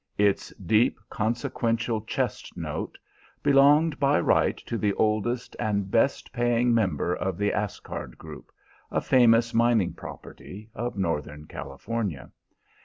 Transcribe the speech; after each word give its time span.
Its 0.17 0.49
deep, 0.55 0.97
consequential 1.11 2.01
chest 2.01 2.57
note 2.57 2.97
belonged 3.43 3.99
by 3.99 4.19
right 4.19 4.57
to 4.57 4.75
the 4.75 4.95
oldest 4.95 5.55
and 5.59 5.91
best 5.91 6.33
paying 6.33 6.73
member 6.73 7.15
of 7.15 7.37
the 7.37 7.53
Asgard 7.53 8.17
group, 8.17 8.51
a 8.89 8.99
famous 8.99 9.53
mining 9.53 9.93
property 9.93 10.71
of 10.73 10.97
northern 10.97 11.45
California. 11.45 12.31